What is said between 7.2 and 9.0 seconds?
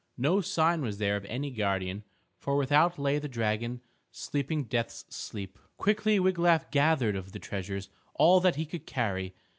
the treasures all that he could